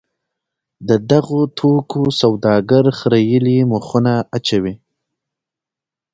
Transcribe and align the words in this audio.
د 0.87 0.89
دغو 1.11 1.39
توکو 1.57 2.01
سوداګر 2.21 2.83
خریېلي 2.99 3.57
مخونه 3.71 4.13
اچوي. 4.37 4.73